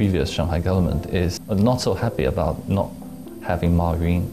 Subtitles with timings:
[0.00, 2.90] previous Shanghai government is not so happy about not
[3.42, 4.24] having Ma Yun.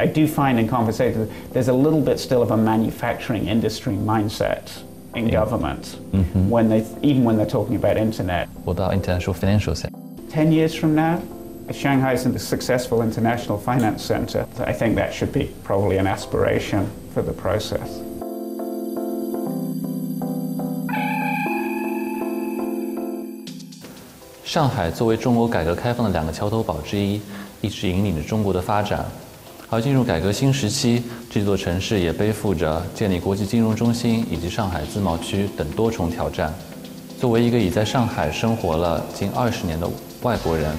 [0.00, 4.66] I do find in conversations there's a little bit still of a manufacturing industry mindset
[5.14, 5.40] in Yeah.
[5.40, 5.82] government
[6.12, 6.48] mm-hmm.
[6.48, 8.48] when they even when they're talking about internet.
[8.64, 9.98] What about international financial sector?
[10.30, 11.20] 10 years from now,
[11.70, 16.90] Shanghai is a successful international finance center, I think that should be probably an aspiration
[17.12, 18.01] for the process.
[24.52, 27.18] 上海作为中国改革开放的两个桥头堡之一，
[27.62, 29.02] 一直引领着中国的发展。
[29.70, 36.52] 而进入改革新时期，这座城市也背负着建立国际金融中心以及上海自贸区等多重挑战。
[37.18, 39.88] 作为一个已在上海生活了近二十年的
[40.20, 40.70] 外国人，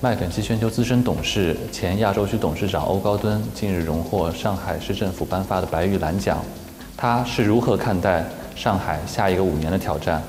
[0.00, 6.44] 麦肯锡全球资深董事、前亚洲区董事长欧高敦近日荣获上海市政府颁发的白玉兰奖。
[6.96, 8.24] 他是如何看待
[8.56, 10.20] 上海下一个五年的挑战？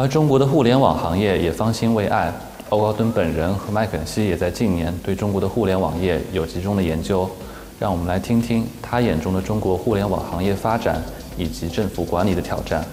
[0.00, 2.32] 而中国的互联网行业也方兴未艾，
[2.68, 7.28] 欧高敦本人和麦肯锡也在近年对中国的互联网业有集中的研究。
[7.80, 11.02] 让我们来听听他眼中的中国互联网行业发展
[11.36, 12.86] 以及政府管理的挑战。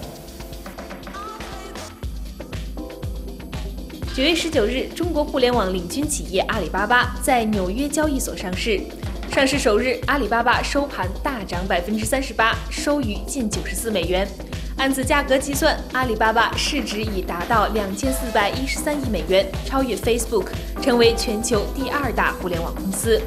[4.12, 8.80] 九月十九日，中国互联网领军企业阿里巴巴在纽约交易所上市。
[9.30, 14.26] 上市首日，阿里巴巴收盘大涨百分之三十八，收于近九十四美元。
[14.77, 20.47] 按此价格计算，阿里巴巴市值已达到两千四百一十三亿美元，超越 Facebook，
[20.81, 23.21] 成为全球第二大互联网公司。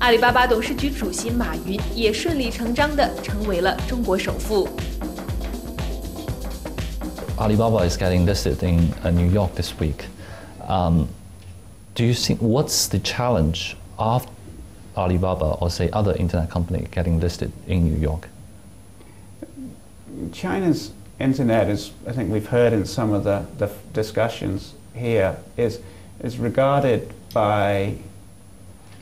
[0.00, 4.68] 阿里巴巴董事局主席马云也顺理成章地成为了中国首富。
[7.38, 10.06] Alibaba is getting listed in uh, New York this week.
[10.66, 11.06] Um,
[11.94, 14.26] do you think what's the challenge of
[14.96, 18.28] Alibaba or say other internet company getting listed in New York?
[20.32, 25.79] China's internet is, I think we've heard in some of the, the discussions here, is,
[26.21, 27.97] is regarded by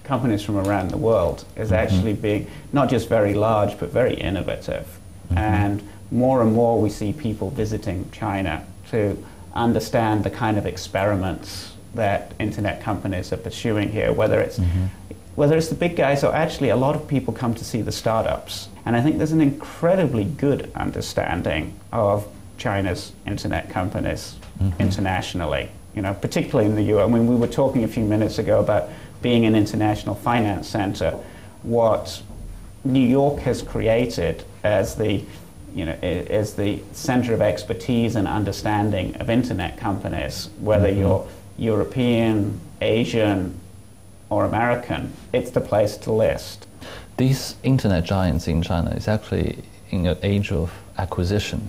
[0.03, 1.75] companies from around the world as mm-hmm.
[1.75, 4.85] actually being not just very large but very innovative.
[5.29, 5.37] Mm-hmm.
[5.37, 11.73] And more and more we see people visiting China to understand the kind of experiments
[11.93, 14.85] that internet companies are pursuing here, whether it's mm-hmm.
[15.35, 17.91] whether it's the big guys or actually a lot of people come to see the
[17.91, 18.67] startups.
[18.89, 22.27] And I think there's an incredibly good understanding of
[22.57, 24.81] China's internet companies mm-hmm.
[24.81, 25.69] internationally.
[25.93, 27.07] You know, particularly in the US.
[27.07, 28.89] I mean, we were talking a few minutes ago about
[29.21, 31.11] being an international finance center.
[31.61, 32.23] What
[32.83, 35.23] New York has created as the
[35.75, 40.99] you know, as the center of expertise and understanding of internet companies, whether mm-hmm.
[40.99, 41.27] you're
[41.59, 43.59] European, Asian,
[44.31, 46.65] or American, it's the place to list.
[47.19, 49.57] These internet giants in China is actually
[49.89, 51.67] in an age of acquisition.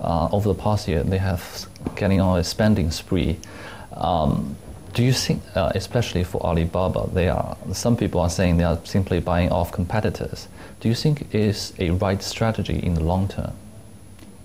[0.00, 3.36] Uh, over the past year, they have getting on a spending spree.
[3.92, 4.56] Um,
[4.94, 8.78] do you think, uh, especially for Alibaba, they are some people are saying they are
[8.84, 10.48] simply buying off competitors.
[10.80, 13.52] Do you think it is a right strategy in the long term?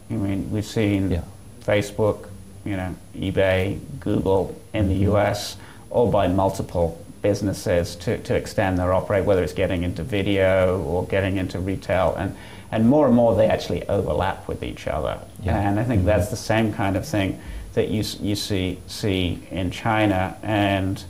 [0.10, 1.22] I mean, we've seen Yeah.
[1.66, 2.28] Facebook,
[2.66, 5.56] you know, eBay, Google in the US,
[5.90, 11.06] all buy multiple businesses to, to extend their operate, whether it's getting into video or
[11.06, 12.16] getting into retail.
[12.16, 12.36] And,
[12.72, 15.20] and more and more they actually overlap with each other.
[15.44, 15.58] Yeah.
[15.58, 17.40] And I think that's the same kind of thing
[17.74, 20.38] that you, you see, see in China.
[20.42, 21.04] And,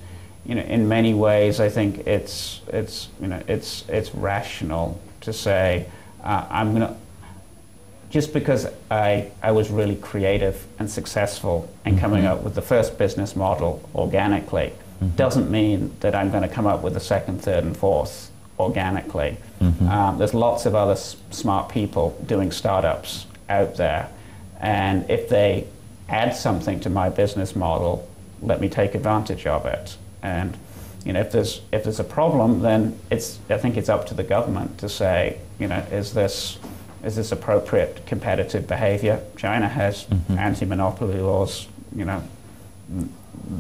[0.46, 5.34] you know, in many ways, I think it's, it's, you know, it's, it's rational to
[5.34, 5.86] say,
[6.24, 6.96] uh, I'm going to,
[8.10, 12.98] just because I, I was really creative and successful in coming up with the first
[12.98, 15.16] business model organically Mm-hmm.
[15.16, 18.30] doesn't mean that I'm going to come up with a second, third, and fourth
[18.60, 19.38] organically.
[19.60, 19.88] Mm-hmm.
[19.88, 24.10] Um, there's lots of other s- smart people doing startups out there,
[24.60, 25.66] and if they
[26.08, 28.08] add something to my business model,
[28.44, 29.98] let me take advantage of it.
[30.22, 30.56] And
[31.04, 34.14] you know, if there's if there's a problem, then it's I think it's up to
[34.14, 36.60] the government to say, you know, is this
[37.04, 39.24] is this appropriate competitive behavior?
[39.36, 40.38] China has mm-hmm.
[40.38, 42.22] anti-monopoly laws, you know,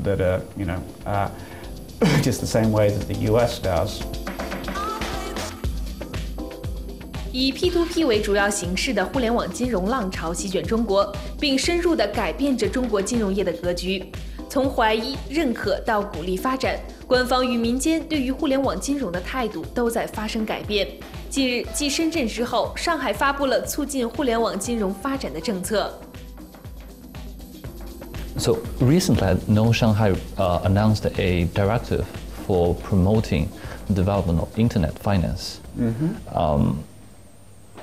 [0.03, 1.29] that are you know uh,
[2.21, 3.59] just the same way that the U.S.
[3.59, 4.01] does.
[7.33, 11.09] 以 P2P 为主要形式的互联网金融浪潮席卷中国，
[11.39, 14.05] 并深入地改变着中国金融业的格局。
[14.49, 16.77] 从怀疑、认可到鼓励发展，
[17.07, 20.85] 官方与民间对于互联网金融的态度都在发生改变。
[21.29, 25.97] 近日，继深圳之后，上海发布了促进互联网金融发展的政策。
[28.41, 32.07] So recently, I know Shanghai uh, announced a directive
[32.47, 33.51] for promoting
[33.87, 35.61] the development of internet finance.
[36.33, 36.83] Um,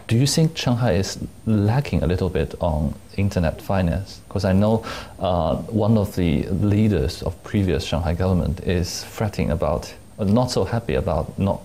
[0.08, 4.20] Do you think Shanghai is lacking a little bit on internet finance?
[4.26, 4.82] Because I know
[5.20, 10.64] uh, one of the leaders of previous Shanghai government is fretting about, uh, not so
[10.64, 11.60] happy about not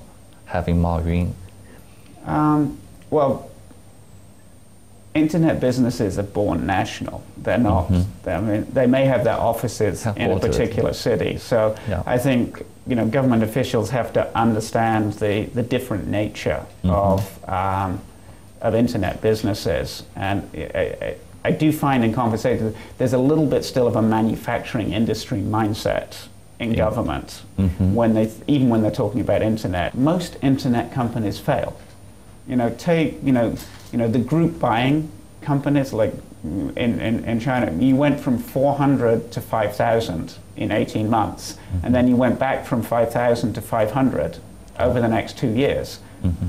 [0.45, 1.34] having Ma Yun.
[2.25, 2.78] Um,
[3.10, 3.50] well,
[5.13, 7.24] internet businesses are born national.
[7.38, 7.88] They're not.
[7.89, 8.30] Mm-hmm.
[8.30, 11.38] I mean, they may have their offices in a particular city.
[11.38, 12.01] So Yeah.
[12.06, 16.89] I think you know government officials have to understand the, the different nature Mm-hmm.
[16.89, 18.01] of um,
[18.62, 20.04] of internet businesses.
[20.15, 24.01] And I, I, I do find in conversations there's a little bit still of a
[24.01, 26.27] manufacturing industry mindset
[26.59, 26.77] in Yeah.
[26.86, 27.94] government Mhm.
[27.94, 29.94] when they even when they're talking about internet.
[29.95, 31.74] Most internet companies fail.
[32.48, 33.56] You know, take you know,
[33.92, 35.10] you know the group buying
[35.42, 36.13] companies like
[36.44, 37.72] in, in, in China.
[37.72, 42.81] You went from 400 to 5,000 in 18 months, and then you went back from
[42.81, 44.38] 5,000 to 500
[44.80, 46.00] over the next two years.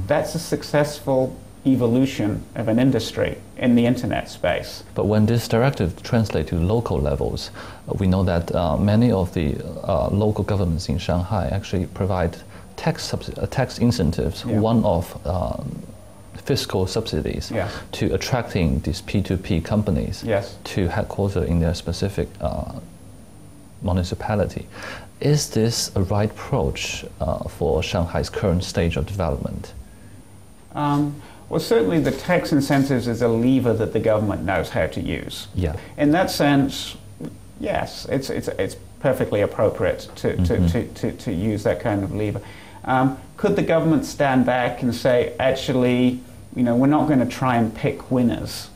[0.07, 1.37] That's a successful
[1.67, 4.85] evolution of an industry in the internet space.
[4.95, 7.51] But when this directive translates to local levels,
[7.89, 12.37] uh, we know that uh, many of the uh, local governments in Shanghai actually provide
[12.77, 14.59] tax, uh, tax incentives, Yeah.
[14.61, 15.83] one of um,
[16.45, 17.73] fiscal subsidies Yes.
[17.93, 20.57] to attracting these P2P companies Yes.
[20.65, 22.73] to headquarter in their specific uh,
[23.83, 24.67] municipality.
[25.21, 29.73] Is this a right approach uh, for Shanghai's current stage of development?
[30.75, 31.15] Um,
[31.49, 35.47] well, certainly the tax incentives is a lever that the government knows how to use.
[35.55, 35.77] Yeah.
[35.97, 36.97] In that sense,
[37.61, 42.15] yes, it's, it's, it's perfectly appropriate to, to, to, to, to use that kind of
[42.15, 42.41] lever.
[42.85, 46.21] Um, could the government stand back and say, actually,
[46.55, 48.71] you know, we're not going to try and pick winners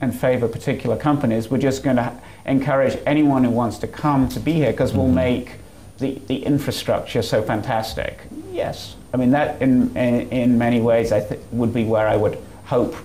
[0.00, 1.50] and favor particular companies.
[1.50, 2.12] We're just going to
[2.46, 5.52] encourage anyone who wants to come to be here because we'll make
[5.98, 8.18] the, the infrastructure so fantastic.
[8.50, 8.96] Yes.
[9.14, 12.38] I mean, that in, in, in many ways I th- would be where I would
[12.64, 12.96] hope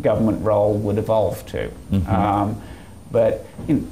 [0.00, 1.70] government role would evolve to.
[2.08, 2.60] Um,
[3.10, 3.86] but you know,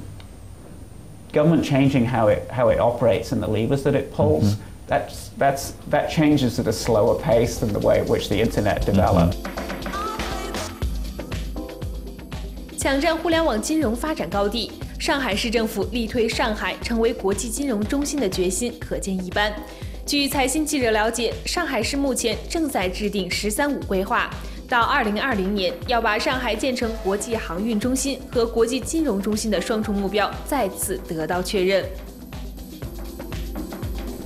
[1.33, 4.55] government changing how it, how it operates and the levers that it pulls,
[4.87, 8.85] that's, that's, that changes at a slower pace than the way in which the internet
[8.85, 9.35] developed.
[12.77, 19.51] 抢占互联网金融发展高地，上海市政府力推上海成为国际金融中心的决心可见一斑。
[20.05, 24.29] 据财新记者了解，上海市目前正在制定“十三五”规划，
[24.72, 31.84] 到2020年要把上海建成国际航运中心和国际金融中心的双重目标再次得到确认。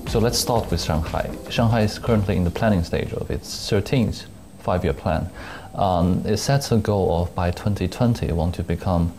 [0.09, 1.31] So let's start with Shanghai.
[1.49, 4.25] Shanghai is currently in the planning stage of its 13th
[4.63, 5.31] five-year plan.
[5.75, 9.13] Um, it sets a goal of by 2020 want to become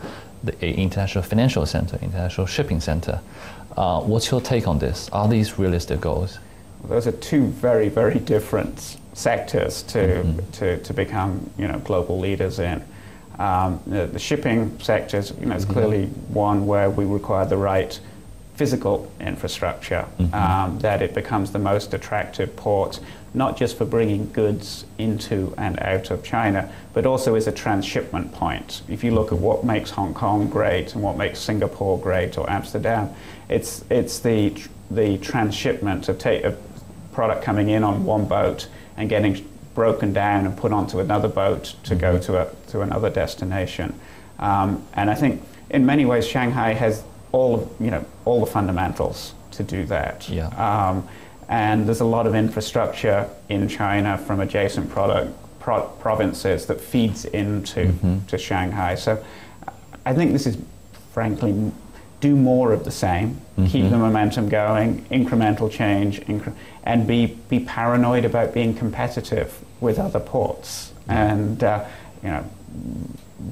[0.44, 3.20] the a international financial center, international shipping center.
[3.76, 5.08] Uh, what's your take on this?
[5.10, 6.38] Are these realistic goals?
[6.88, 10.23] Those are two very, very different sectors to,
[10.53, 12.81] to, to become, you know, global leaders in.
[13.37, 17.99] Um, the, the shipping sectors, you know, is clearly one where we require the right
[18.55, 22.99] physical infrastructure, um, that it becomes the most attractive port,
[23.33, 28.33] not just for bringing goods into and out of China, but also as a transshipment
[28.33, 28.81] point.
[28.89, 32.49] If you look at what makes Hong Kong great and what makes Singapore great or
[32.49, 33.13] Amsterdam,
[33.49, 34.53] it's, it's the,
[34.91, 36.57] the transshipment of, ta- of
[37.13, 38.67] product coming in on one boat
[38.99, 43.09] and getting broken down and put onto another boat to go to, a, to another
[43.09, 43.97] destination.
[44.37, 48.51] Um, and I think in many ways Shanghai has all of, you know all the
[48.51, 50.27] fundamentals to do that.
[50.29, 50.47] Yeah.
[50.49, 51.07] Um,
[51.47, 57.25] and there's a lot of infrastructure in China from adjacent product, pro- provinces that feeds
[57.25, 57.93] into
[58.27, 58.95] to Shanghai.
[58.95, 59.23] So
[60.05, 60.57] I think this is,
[61.11, 61.71] frankly,
[62.19, 67.59] do more of the same, keep the momentum going, incremental change, incre- and be, be
[67.59, 70.93] paranoid about being competitive with other ports.
[71.07, 71.85] And, uh,
[72.23, 72.45] you know,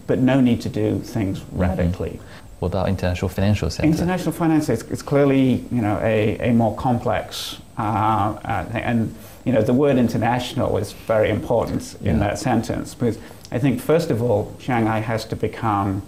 [0.05, 2.19] but no need to do things radically.
[2.59, 3.88] What about international financial center?
[3.88, 7.81] International finance is, is clearly, you know, a, a more complex, uh,
[8.43, 8.83] uh, thing.
[8.83, 13.17] and you know, the word international is very important in that sentence because
[13.50, 16.01] I think first of all, Shanghai has to become,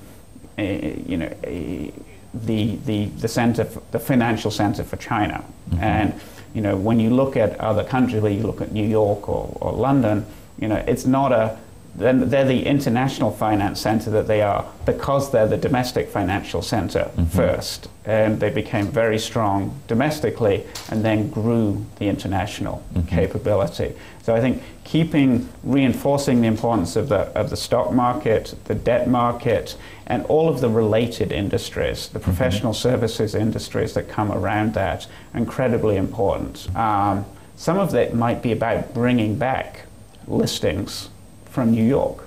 [0.57, 1.93] a, you know, a,
[2.33, 5.83] the the the center, for, the financial center for China, mm-hmm.
[5.83, 6.21] and
[6.53, 9.55] you know, when you look at other countries, where you look at New York or,
[9.61, 10.25] or London,
[10.59, 11.57] you know, it's not a
[11.95, 17.11] then they're the international finance center that they are because they're the domestic financial center
[17.15, 17.25] mm-hmm.
[17.25, 17.89] first.
[18.05, 23.07] And they became very strong domestically and then grew the international mm-hmm.
[23.07, 23.95] capability.
[24.23, 29.07] So I think keeping, reinforcing the importance of the, of the stock market, the debt
[29.09, 29.75] market,
[30.07, 32.25] and all of the related industries, the mm-hmm.
[32.25, 36.73] professional services industries that come around that, incredibly important.
[36.75, 39.85] Um, some of it might be about bringing back
[40.27, 41.09] listings
[41.49, 42.23] from New York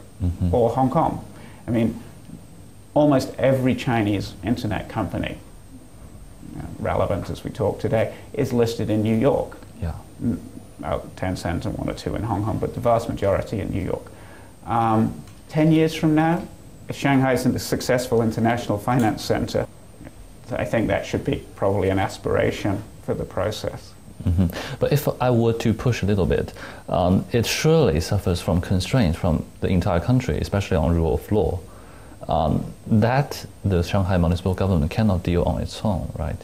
[0.53, 1.25] or Hong Kong.
[1.67, 2.01] I mean,
[2.95, 5.39] almost every Chinese internet company,
[6.57, 9.59] uh, relevant as we talk today, is listed in New York.
[9.81, 9.95] Yeah.
[10.79, 13.83] About Tencent and one or two in Hong Kong, but the vast majority in New
[13.83, 14.11] York.
[14.67, 15.15] Um,
[15.49, 16.47] 10 years from now,
[16.89, 19.67] if Shanghai is a successful international finance center,
[20.51, 23.93] I think that should be probably an aspiration for the process.
[24.25, 24.47] Hmm
[24.79, 26.53] But if I were to push a little bit,
[26.89, 31.61] um, it surely suffers from constraints from the entire country, especially on rule of law.
[32.29, 36.37] Um, that the Shanghai municipal government cannot deal on its own, right?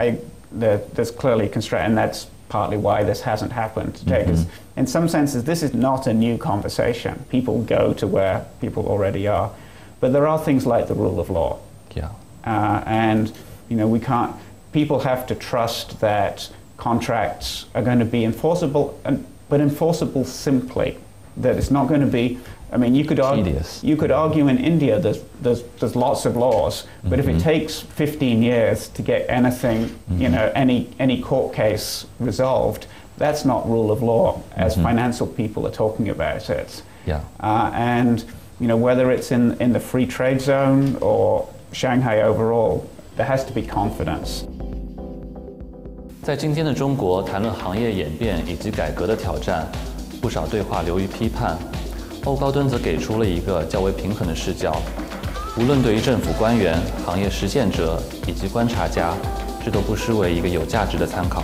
[0.00, 0.18] I,
[0.50, 4.24] there, there's clearly constraint, and that's partly why this hasn't happened today.
[4.24, 7.24] Because in some senses, this is not a new conversation.
[7.30, 9.52] People go to where people already are,
[10.00, 11.58] but there are things like the rule of law,
[11.94, 12.10] Yeah.
[12.44, 13.32] uh, and
[13.68, 14.34] you know we can't.
[14.72, 16.50] People have to trust that
[16.84, 20.98] contracts are going to be enforceable, and, but enforceable simply.
[21.38, 22.38] That it's not going to be.
[22.70, 23.60] I mean, you could argue.
[23.82, 27.38] You could argue in India there's there's, there's lots of laws, but if it mm-hmm.
[27.38, 30.64] takes 15 years to get anything, you know, mm-hmm.
[30.64, 32.86] any any court case resolved,
[33.16, 34.84] that's not rule of law as mm-hmm.
[34.84, 36.82] financial people are talking about it.
[37.06, 37.24] Yeah.
[37.40, 38.24] Uh, and
[38.60, 43.44] you know whether it's in, in the free trade zone or Shanghai overall, there has
[43.46, 44.46] to be confidence.
[46.24, 49.68] 在今天的中国，谈论行业演变以及改革的挑战，
[50.22, 51.58] 不少对话流于批判。
[52.24, 54.74] 欧高敦则给出了一个较为平衡的视角，
[55.58, 59.12] 无论对于政府官员、行业实践者以及观察家，
[59.62, 61.42] 这都不失为一个有价值的参考。